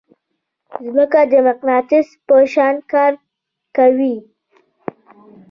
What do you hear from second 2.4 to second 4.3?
شان کار کوي.